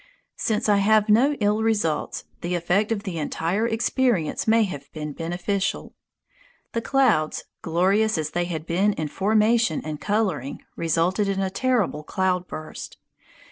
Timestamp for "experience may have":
3.67-4.91